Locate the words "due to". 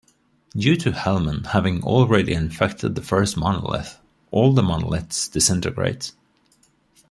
0.57-0.93